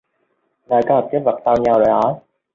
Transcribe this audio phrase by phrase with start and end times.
[0.67, 2.13] Nơi có một chiếc vực sau nhà rồi hỏi